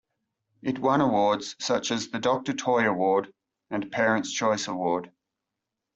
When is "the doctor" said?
2.07-2.53